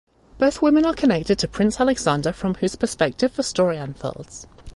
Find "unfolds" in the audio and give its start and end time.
3.77-4.47